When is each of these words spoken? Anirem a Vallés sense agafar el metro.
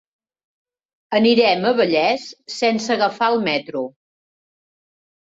Anirem 1.19 1.67
a 1.71 1.73
Vallés 1.79 2.25
sense 2.53 2.95
agafar 2.97 3.29
el 3.35 3.39
metro. 3.49 3.85